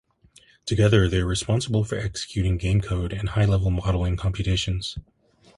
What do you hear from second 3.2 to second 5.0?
high-level modeling computations.